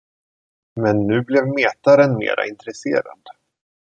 Men 0.85 1.01
nu 1.07 1.21
blev 1.23 1.47
metaren 1.47 2.17
mera 2.17 2.47
intresserad. 2.47 3.21